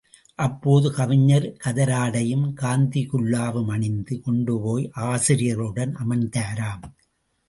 [0.35, 6.85] அப்போது, கவிஞர் கதராடையும் காந்தி குல்லாவும் அணிந்து கொண்டு போய் ஆசிரியர்களுடன் அமர்ந்தாராம்.